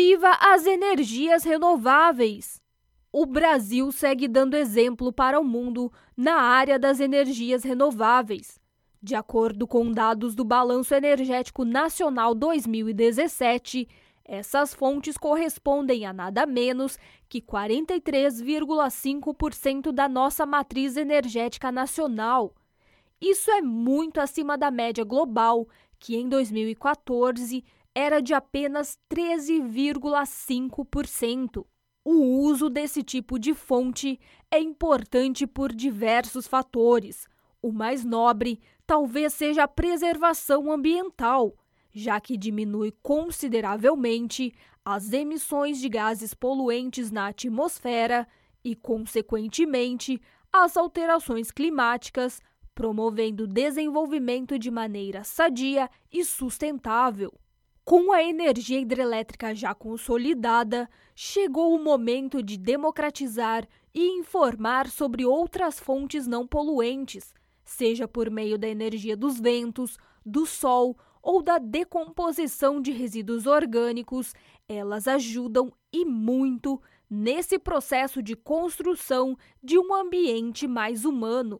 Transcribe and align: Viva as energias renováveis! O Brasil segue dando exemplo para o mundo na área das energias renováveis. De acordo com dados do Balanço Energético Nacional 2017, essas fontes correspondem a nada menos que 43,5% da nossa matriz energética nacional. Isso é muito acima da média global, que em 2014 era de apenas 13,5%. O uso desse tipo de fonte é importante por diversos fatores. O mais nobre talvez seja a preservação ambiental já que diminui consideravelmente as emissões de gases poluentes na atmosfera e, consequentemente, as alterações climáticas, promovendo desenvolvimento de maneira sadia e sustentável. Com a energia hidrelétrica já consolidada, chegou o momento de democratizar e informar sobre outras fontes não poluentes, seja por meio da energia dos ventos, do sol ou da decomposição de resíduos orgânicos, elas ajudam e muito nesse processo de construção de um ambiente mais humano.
Viva 0.00 0.30
as 0.40 0.64
energias 0.64 1.42
renováveis! 1.42 2.62
O 3.10 3.26
Brasil 3.26 3.90
segue 3.90 4.28
dando 4.28 4.54
exemplo 4.54 5.12
para 5.12 5.40
o 5.40 5.44
mundo 5.44 5.92
na 6.16 6.36
área 6.36 6.78
das 6.78 7.00
energias 7.00 7.64
renováveis. 7.64 8.60
De 9.02 9.16
acordo 9.16 9.66
com 9.66 9.90
dados 9.90 10.36
do 10.36 10.44
Balanço 10.44 10.94
Energético 10.94 11.64
Nacional 11.64 12.32
2017, 12.32 13.88
essas 14.24 14.72
fontes 14.72 15.18
correspondem 15.18 16.06
a 16.06 16.12
nada 16.12 16.46
menos 16.46 16.96
que 17.28 17.42
43,5% 17.42 19.90
da 19.90 20.08
nossa 20.08 20.46
matriz 20.46 20.96
energética 20.96 21.72
nacional. 21.72 22.54
Isso 23.20 23.50
é 23.50 23.60
muito 23.60 24.20
acima 24.20 24.56
da 24.56 24.70
média 24.70 25.02
global, 25.02 25.66
que 25.98 26.16
em 26.16 26.28
2014 26.28 27.64
era 27.94 28.20
de 28.20 28.34
apenas 28.34 28.98
13,5%. 29.12 31.64
O 32.04 32.42
uso 32.42 32.70
desse 32.70 33.02
tipo 33.02 33.36
de 33.38 33.54
fonte 33.54 34.20
é 34.50 34.60
importante 34.60 35.46
por 35.46 35.72
diversos 35.72 36.46
fatores. 36.46 37.26
O 37.60 37.72
mais 37.72 38.04
nobre 38.04 38.60
talvez 38.86 39.34
seja 39.34 39.64
a 39.64 39.68
preservação 39.68 40.70
ambiental 40.70 41.54
já 41.98 42.20
que 42.20 42.36
diminui 42.36 42.92
consideravelmente 43.02 44.54
as 44.84 45.12
emissões 45.12 45.80
de 45.80 45.88
gases 45.88 46.32
poluentes 46.32 47.10
na 47.10 47.28
atmosfera 47.28 48.26
e, 48.64 48.74
consequentemente, 48.74 50.20
as 50.52 50.76
alterações 50.76 51.50
climáticas, 51.50 52.40
promovendo 52.78 53.44
desenvolvimento 53.44 54.56
de 54.56 54.70
maneira 54.70 55.24
sadia 55.24 55.90
e 56.12 56.24
sustentável. 56.24 57.34
Com 57.84 58.12
a 58.12 58.22
energia 58.22 58.78
hidrelétrica 58.78 59.52
já 59.52 59.74
consolidada, 59.74 60.88
chegou 61.12 61.74
o 61.74 61.82
momento 61.82 62.40
de 62.40 62.56
democratizar 62.56 63.66
e 63.92 64.06
informar 64.20 64.88
sobre 64.88 65.26
outras 65.26 65.80
fontes 65.80 66.24
não 66.28 66.46
poluentes, 66.46 67.34
seja 67.64 68.06
por 68.06 68.30
meio 68.30 68.56
da 68.56 68.68
energia 68.68 69.16
dos 69.16 69.40
ventos, 69.40 69.98
do 70.24 70.46
sol 70.46 70.96
ou 71.20 71.42
da 71.42 71.58
decomposição 71.58 72.80
de 72.80 72.92
resíduos 72.92 73.44
orgânicos, 73.44 74.32
elas 74.68 75.08
ajudam 75.08 75.72
e 75.92 76.04
muito 76.04 76.80
nesse 77.10 77.58
processo 77.58 78.22
de 78.22 78.36
construção 78.36 79.36
de 79.60 79.76
um 79.76 79.92
ambiente 79.92 80.68
mais 80.68 81.04
humano. 81.04 81.58